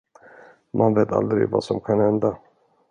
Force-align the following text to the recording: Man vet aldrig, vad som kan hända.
Man 0.73 0.93
vet 0.93 1.11
aldrig, 1.11 1.49
vad 1.49 1.63
som 1.63 1.79
kan 1.81 1.99
hända. 1.99 2.37